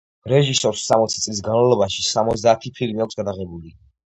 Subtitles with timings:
[0.31, 3.79] რეჟისორს სამოცი წლის განმავლობაში სამოცდაათი ფილმი აქვს გადაღებული.